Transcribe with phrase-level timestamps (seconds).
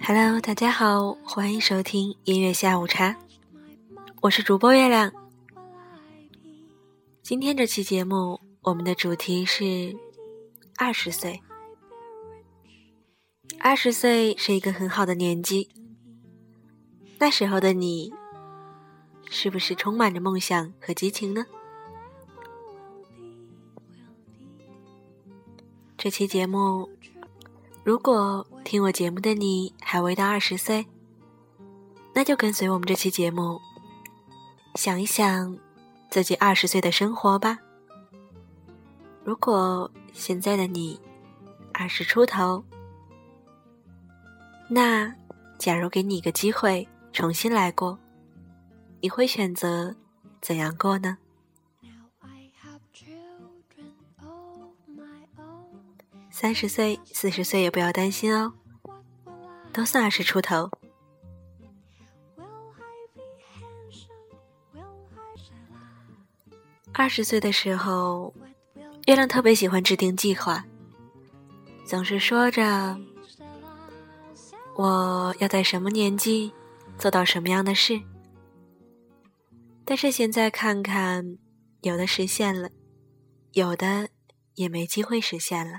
[0.00, 3.14] Hello，大家好，欢迎收听音乐下午茶，
[4.22, 5.12] 我是主播月亮。
[7.22, 8.37] 今天这期节目，
[8.68, 9.96] 我们的主题是
[10.76, 11.40] 二十岁。
[13.58, 15.70] 二十岁是一个很好的年纪，
[17.18, 18.12] 那时候的你，
[19.30, 21.46] 是不是充满着梦想和激情呢？
[25.96, 26.90] 这期节目。
[27.82, 30.86] 如果听我节目的你还未到二十岁，
[32.14, 33.58] 那就跟随我们这期节目，
[34.74, 35.58] 想一想
[36.10, 37.60] 自己二十岁的生活吧。
[39.28, 40.98] 如果现在的你
[41.74, 42.64] 二十出头，
[44.70, 45.14] 那
[45.58, 47.98] 假如给你一个机会重新来过，
[49.02, 49.94] 你会选择
[50.40, 51.18] 怎样过呢？
[56.30, 58.54] 三十岁、四十岁也不要担心哦，
[59.74, 60.70] 都算二十出头。
[66.94, 68.32] 二十岁的时候，
[69.08, 70.66] 月亮特别喜欢制定计划，
[71.86, 73.00] 总是说着
[74.76, 76.52] 我要在什么年纪
[76.98, 78.02] 做到什么样的事。
[79.86, 81.38] 但是现在看看，
[81.80, 82.68] 有的实现了，
[83.52, 84.10] 有的
[84.56, 85.78] 也没机会实现了。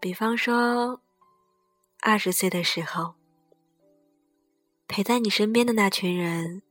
[0.00, 1.02] 比方说，
[2.00, 3.16] 二十岁的时候，
[4.86, 6.62] 陪在你身边的那群人，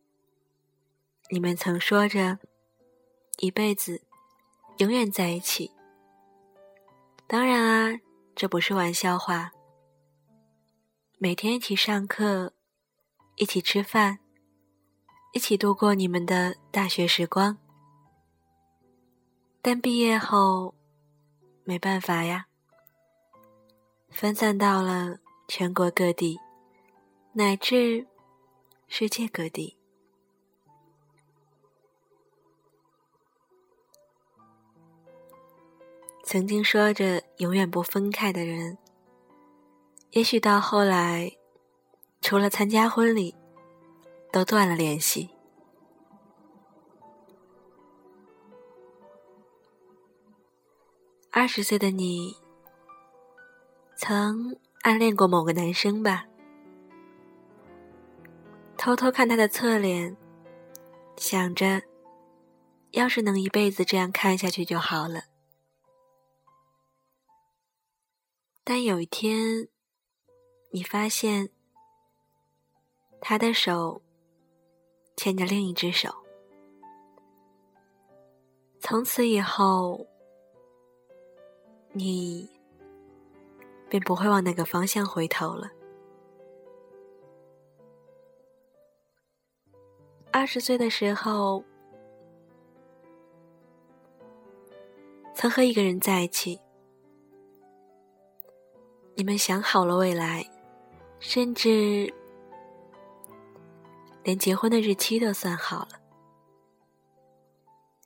[1.33, 2.39] 你们曾说着
[3.37, 4.01] 一辈子
[4.79, 5.71] 永远在一起。
[7.25, 8.01] 当然啊，
[8.35, 9.53] 这不是玩笑话。
[11.19, 12.51] 每天一起上课，
[13.37, 14.19] 一起吃饭，
[15.31, 17.57] 一起度过你们的大学时光。
[19.61, 20.75] 但毕业后，
[21.63, 22.47] 没办法呀。
[24.09, 26.37] 分散到了全国各地，
[27.31, 28.05] 乃至
[28.89, 29.77] 世界各地。
[36.31, 38.77] 曾经说着永远不分开的人，
[40.11, 41.29] 也许到后来，
[42.21, 43.35] 除了参加婚礼，
[44.31, 45.29] 都断了联系。
[51.31, 52.37] 二十岁的你。
[53.97, 56.27] 曾暗恋过某个男生吧，
[58.77, 60.15] 偷偷看他的侧脸，
[61.17, 61.81] 想着，
[62.91, 65.23] 要是能一辈子这样看下去就好了。
[68.63, 69.67] 但有一天，
[70.69, 71.49] 你发现，
[73.19, 74.01] 他的手
[75.15, 76.09] 牵着另一只手，
[78.79, 80.05] 从此以后，
[81.91, 82.49] 你。
[83.89, 85.69] 便不会往那个方向回头了。
[90.31, 91.61] 二十岁的时候，
[95.35, 96.57] 曾和一个人在一起，
[99.15, 100.49] 你们想好了未来，
[101.19, 102.13] 甚至
[104.23, 106.01] 连结婚的日期都算好了，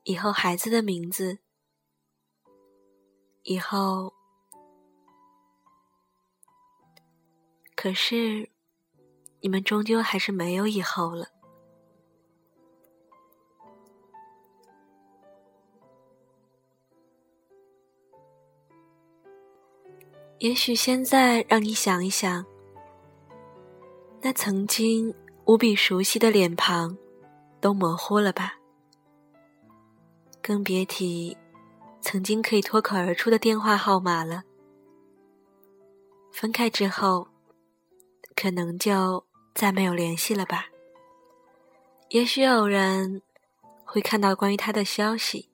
[0.03, 1.39] 以后孩子的名字，
[3.43, 4.13] 以后。
[7.77, 8.49] 可是，
[9.41, 11.34] 你们终究还是没有以后了。
[20.45, 22.45] 也许现在让你想一想，
[24.21, 25.11] 那曾经
[25.45, 26.95] 无比熟悉的脸庞，
[27.59, 28.53] 都模糊了吧？
[30.43, 31.35] 更别提
[31.99, 34.43] 曾经可以脱口而出的电话号码了。
[36.31, 37.27] 分开之后。
[38.35, 40.65] 可能就再没有联系了吧。
[42.09, 43.21] 也许偶然
[43.85, 45.47] 会看到关于他的消息，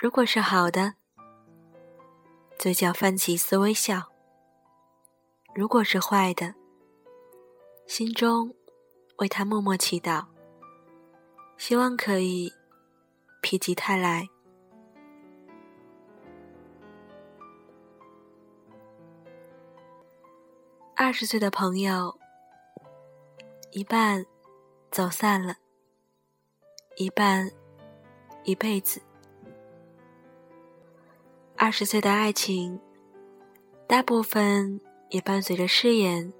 [0.00, 0.94] 如果是好的，
[2.62, 4.04] 嘴角泛起一丝微笑；
[5.52, 6.54] 如果是坏的，
[7.88, 8.54] 心中
[9.18, 10.24] 为他默默祈祷，
[11.58, 12.52] 希望可以
[13.42, 14.28] 否极泰来。
[20.94, 22.16] 二十岁的朋友，
[23.72, 24.24] 一半
[24.92, 25.56] 走散了，
[26.94, 27.50] 一半
[28.44, 29.02] 一辈子。
[31.64, 32.80] 二十岁的爱情，
[33.86, 34.80] 大部分
[35.10, 36.32] 也伴随着誓言，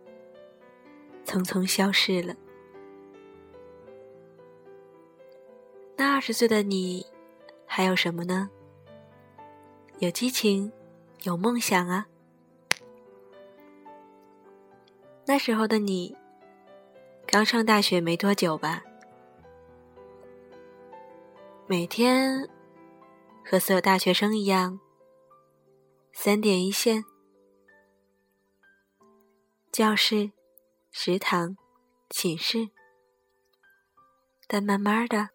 [1.24, 2.34] 匆匆消逝了。
[5.94, 7.06] 那二十岁的你，
[7.66, 8.50] 还有什么呢？
[10.00, 10.72] 有激情，
[11.22, 12.08] 有梦想啊。
[15.24, 16.16] 那时候的你，
[17.28, 18.82] 刚上大学没多久吧？
[21.68, 22.48] 每天
[23.44, 24.80] 和所有大学生一样，
[26.24, 27.04] 三点一线，
[29.72, 30.30] 教室、
[30.92, 31.56] 食堂、
[32.10, 32.68] 寝室。
[34.46, 35.30] 但慢慢的，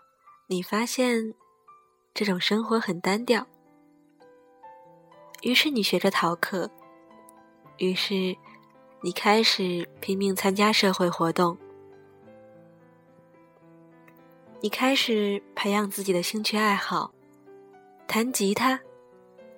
[0.47, 1.33] 你发现
[2.13, 3.45] 这种生活很单调，
[5.41, 6.71] 于是你学着逃课，
[7.79, 8.37] 于是。
[9.01, 11.57] 你开始拼命参加社会活动，
[14.61, 17.13] 你开始培养自己的兴趣爱好，
[18.07, 18.79] 弹吉他、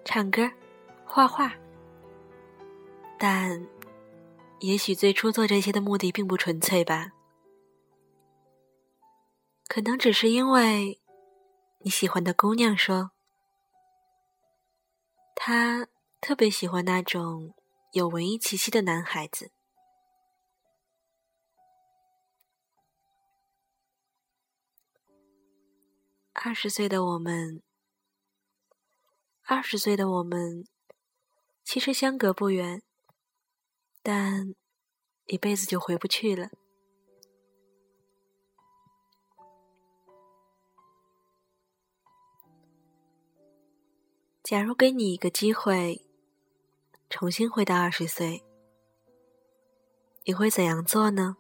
[0.04, 0.52] 唱歌、
[1.12, 1.52] 画画。
[3.18, 3.68] 但，
[4.60, 7.12] 也许最初做这些的目的并不纯粹吧？
[9.68, 11.02] 可能只是因为
[11.80, 13.12] 你喜欢的姑娘说，
[15.36, 15.88] 她
[16.22, 17.56] 特别喜欢那种。
[17.92, 19.52] 有文艺气息的男孩子。
[26.34, 27.64] 二十岁的我们，
[29.42, 30.68] 二十岁的我们，
[31.72, 32.82] 其实相隔不远，
[34.02, 34.56] 但
[35.28, 36.50] 一辈子就回不去了。
[44.42, 46.04] 假如给你一个机会。
[47.08, 48.44] 重新回到二十岁，
[50.26, 51.38] 你会怎样做呢？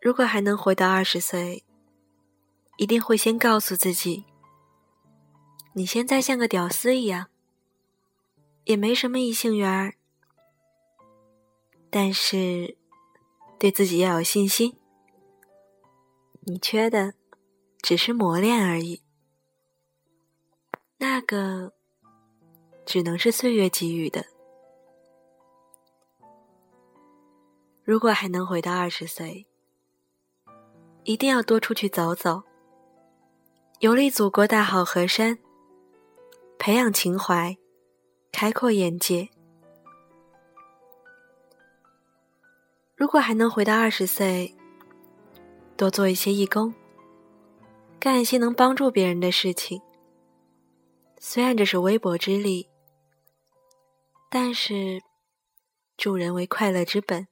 [0.00, 1.64] 如果还能回到二十岁，
[2.76, 4.24] 一定会先告诉自己：
[5.74, 7.28] 你现在像个屌丝一样，
[8.64, 9.94] 也没什么异性缘儿，
[11.90, 12.76] 但是
[13.58, 14.76] 对自己要有信心。
[16.40, 17.14] 你缺的。
[17.82, 19.00] 只是磨练而已，
[20.96, 21.72] 那个
[22.84, 24.26] 只能是岁月给予的。
[27.84, 29.46] 如果还能回到二十岁，
[31.04, 32.42] 一定要多出去走走，
[33.80, 35.38] 游历祖国大好河山，
[36.58, 37.54] 培养情怀，
[38.32, 39.28] 开阔眼界。
[42.94, 44.56] 如果还能回到二十岁，
[45.76, 46.74] 多做一些义工。
[48.00, 49.82] 干一些能帮助别人的事情，
[51.20, 52.70] 虽然这是微薄之力，
[54.30, 55.02] 但是
[55.98, 57.28] 助人为快乐之本，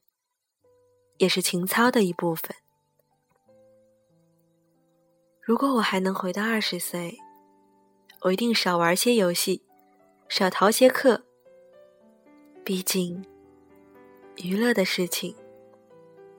[1.17, 2.55] 也是情操的一部分。
[5.47, 7.19] 如果我还能回到二十岁，
[8.23, 9.61] 我一定少玩些游戏，
[10.27, 11.23] 少逃些课。
[12.65, 13.23] 毕竟，
[14.37, 15.37] 娱乐的事情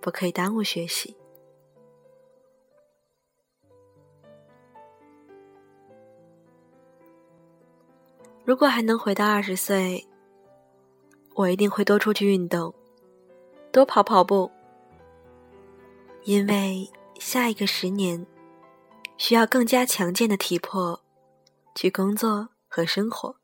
[0.02, 1.16] 不可以耽误学习。
[8.44, 10.04] 如果还能回到二十岁，
[11.36, 12.74] 我一定会多出去运动，
[13.72, 14.50] 多跑跑步，
[16.24, 16.90] 因为
[17.20, 18.26] 下一个十年
[19.18, 21.04] 需要更加强健的体魄
[21.74, 23.38] 去工作和生活。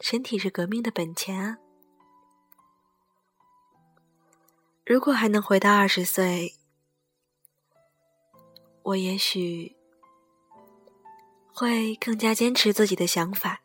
[0.00, 1.58] 身体是革命的本钱啊！
[4.84, 6.54] 如果还能回到二十岁，
[8.82, 9.76] 我也许。
[11.54, 13.60] 会更加坚持自己的想法，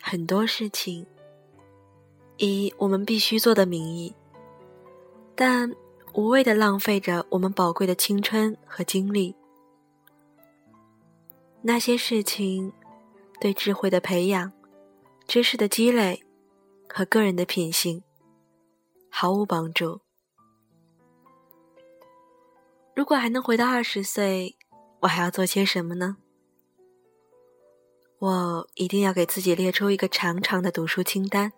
[0.00, 1.04] 很多事情
[2.36, 4.14] 以我们必须做的名义，
[5.34, 5.74] 但
[6.16, 9.36] 无谓的浪费着我们宝贵的青春和精力。
[11.60, 12.72] 那些事情
[13.38, 14.50] 对智慧的培养、
[15.26, 16.24] 知识的积累
[16.88, 18.02] 和个人的品性
[19.10, 20.00] 毫无帮助。
[22.94, 24.56] 如果还能回到二十岁，
[25.00, 26.16] 我还要做些什么呢？
[28.18, 31.52] 我一定要给自己列出一个长长的读书清单，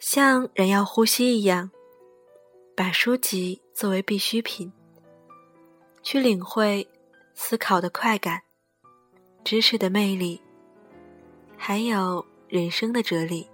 [0.00, 1.70] 像人要呼吸一样，
[2.82, 4.72] 把书籍作为必需品，
[6.02, 6.84] 去领会
[7.32, 8.42] 思考的快感、
[9.44, 10.42] 知识的魅力，
[11.56, 13.48] 还有人生的哲理。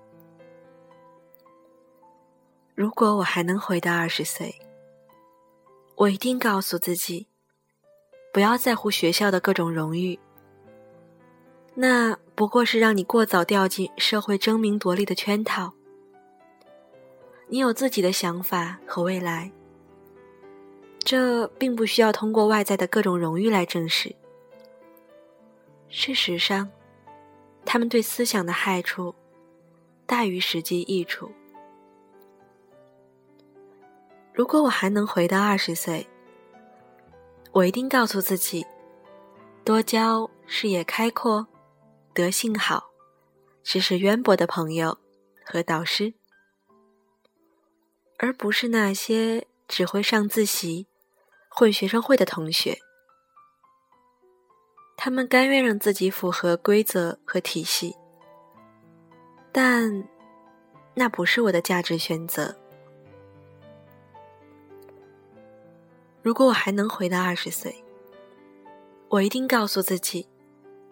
[2.75, 4.58] 如果我还能回到二十岁，
[5.97, 7.26] 我一定告诉自己。
[8.32, 10.18] 不要在乎学校的各种荣誉，
[11.75, 15.75] 那不过是让你过早掉进社会争名夺利的圈套。
[17.50, 19.50] 你有自己的想法和未来，
[20.99, 24.14] 这并不需要通过外在的各种荣誉来证实。
[25.88, 26.71] 事实上，
[27.64, 29.14] 他们对思想的害处
[30.05, 31.31] 大于实际益处。
[34.35, 36.07] 如果我还能回到二十岁，
[37.52, 38.67] 我一定告诉自己，
[39.64, 41.47] 多交视野开阔、
[42.12, 42.90] 德性好、
[43.62, 44.99] 知识渊博的朋友
[45.43, 46.12] 和导师，
[48.18, 50.87] 而不是那些只会上自习、
[51.48, 52.78] 混学生会的同学。
[54.96, 57.94] 他们甘愿让自己符合规则和体系，
[59.52, 60.06] 但
[60.94, 62.56] 那不是我的价值选择。
[66.20, 67.84] 如果我还能回到二十岁，
[69.08, 70.28] 我一定告诉自己，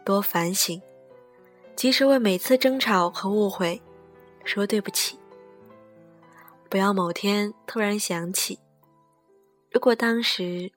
[0.05, 0.81] 多反省，
[1.75, 3.83] 及时为每次争吵和误会
[4.45, 5.19] 说对不起。
[6.69, 8.59] 不要某天突然想起，
[9.71, 10.73] 如果当时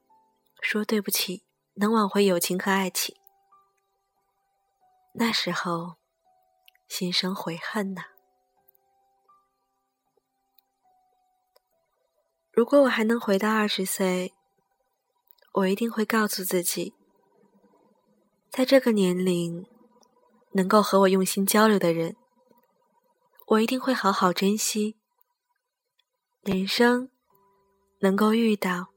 [0.60, 1.44] 说对不起
[1.74, 3.16] 能挽回友情和爱情，
[5.14, 5.96] 那时候
[6.86, 8.02] 心生悔恨呢。
[12.52, 14.32] 如果我还能回到二十岁，
[15.54, 16.94] 我一定会告诉自己，
[18.48, 19.66] 在这个年龄，
[20.52, 22.16] 能够和我用心交流的人，
[23.48, 24.99] 我一定会好好珍惜。
[26.42, 27.10] 人生
[27.98, 28.88] 能够遇到，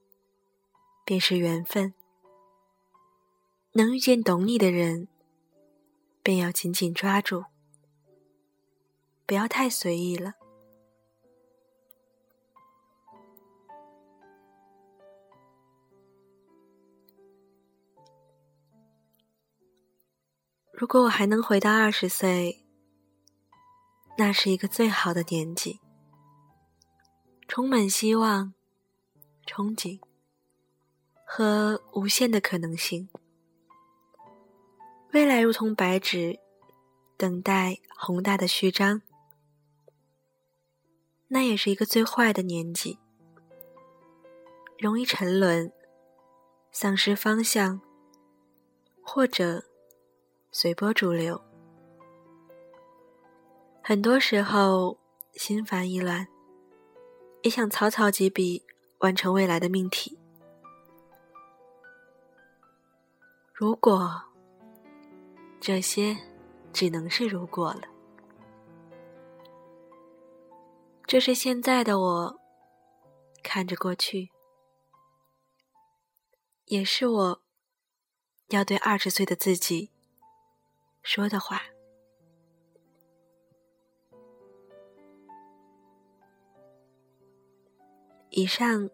[1.03, 1.93] 便是缘分。
[3.73, 5.09] 能遇见懂你的人，
[6.23, 7.43] 便要紧紧抓住，
[9.25, 10.35] 不要太随意了。
[20.71, 22.65] 如果我还能回到二十岁，
[24.17, 25.81] 那是一个最好的年纪，
[27.47, 28.53] 充满希望、
[29.45, 29.99] 憧憬
[31.25, 33.09] 和无限的可能性。
[35.11, 36.39] 未来如同白纸，
[37.17, 39.01] 等待宏大的序章。
[41.27, 42.99] 那也是一个最坏的年纪，
[44.79, 45.71] 容易沉沦、
[46.71, 47.81] 丧失方向，
[49.03, 49.65] 或者。
[50.55, 51.41] 随波逐流，
[53.83, 54.99] 很多时候
[55.33, 56.27] 心烦意乱，
[57.43, 58.63] 也想草草几笔
[58.99, 60.17] 完成未来的命题。
[63.53, 64.23] 如果
[65.59, 66.17] 这些
[66.71, 67.81] 只能是如果了，
[71.05, 72.39] 这是现在的我
[73.43, 74.31] 看着过去，
[76.65, 77.41] 也是我
[78.47, 79.91] 要对二十岁的自己。
[81.01, 81.72] 说的话。
[88.35, 88.89] 以上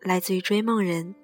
[0.00, 1.16] 来自于追梦人。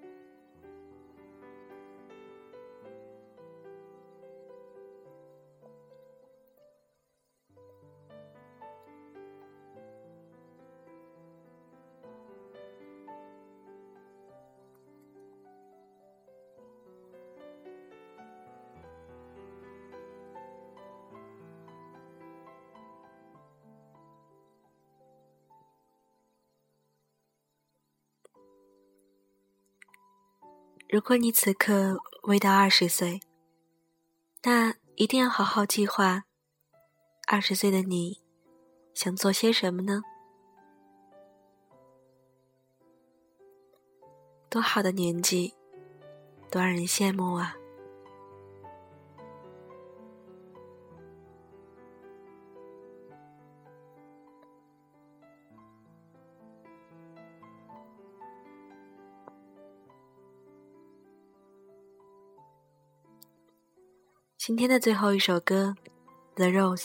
[30.93, 33.21] 如果你此刻未到二十岁，
[34.43, 36.25] 那一定要好好计划。
[37.29, 38.21] 二十岁的你，
[38.93, 40.03] 想做些什么呢？
[44.49, 45.55] 多好的年纪，
[46.51, 47.55] 多让人羡慕啊！
[64.51, 65.77] 今天的最后一首歌，
[66.35, 66.83] 《The Rose》。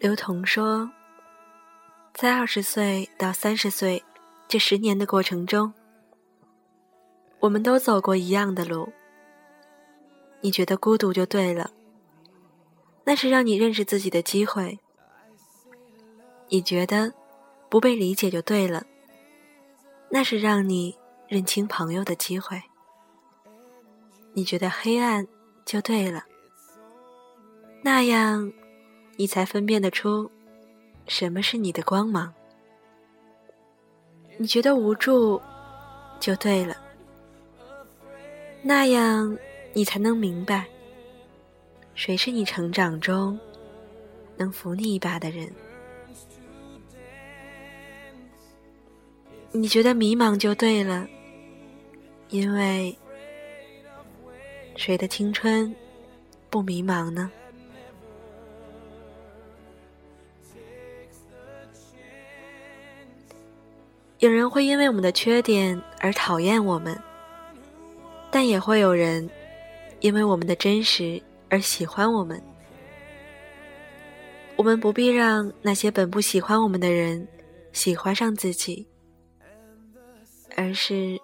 [0.00, 0.90] 刘同说，
[2.12, 4.02] 在二十岁到三十岁
[4.48, 5.72] 这十年的过程中，
[7.38, 8.92] 我们都走过一样的路。
[10.40, 11.70] 你觉得孤独就对了，
[13.04, 14.78] 那是让你认识自己的机会；
[16.48, 17.12] 你觉得
[17.68, 18.86] 不被理解就对了，
[20.08, 20.96] 那是让你
[21.28, 22.58] 认清朋友的机会；
[24.34, 25.26] 你觉得黑暗
[25.64, 26.24] 就对了，
[27.82, 28.52] 那样
[29.16, 30.30] 你才分辨得出
[31.06, 32.32] 什么是你的光芒；
[34.38, 35.40] 你觉得无助
[36.20, 36.76] 就对了，
[38.62, 39.38] 那样。
[39.74, 40.66] 你才能明白，
[42.04, 43.38] 谁是你成长中
[44.36, 45.48] 能扶你一把的人。
[49.52, 51.06] 你觉得迷茫就对了，
[52.30, 52.92] 因为
[54.74, 55.72] 谁的青春
[56.50, 57.30] 不迷茫呢？
[64.18, 67.00] 有人会因为我们的缺点而讨厌我们，
[68.28, 69.30] 但也会有人。
[70.00, 72.42] 因为我们的真实而喜欢我们，
[74.56, 77.28] 我们不必让那些本不喜欢我们的人
[77.74, 78.88] 喜欢上自己，
[80.56, 81.20] 而是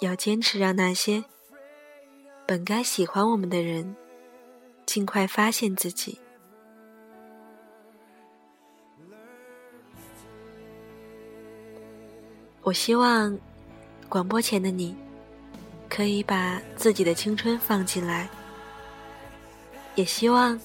[0.00, 1.22] 要坚持让那些
[2.46, 3.94] 本该喜欢我们的人
[4.86, 6.18] 尽快发现自己。
[12.62, 13.38] 我希望
[14.08, 14.96] 广播前的你。
[15.88, 18.28] 可以把自己的青春放进来，
[19.96, 20.58] 也希望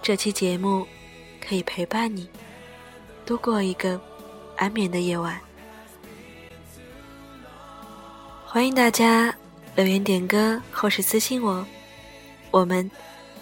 [0.00, 0.86] 这期节目
[1.40, 2.28] 可以陪伴你
[3.26, 4.00] 度过一个
[4.56, 5.40] 安眠的夜晚。
[8.46, 9.34] 欢迎大家
[9.74, 11.66] 留言点歌或是私信我，
[12.50, 12.88] 我们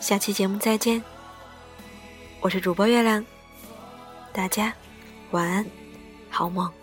[0.01, 1.03] 下期节目再见。
[2.41, 3.25] 我是主播月亮，
[4.33, 4.73] 大家
[5.33, 5.67] 晚安，
[6.31, 6.82] 好梦。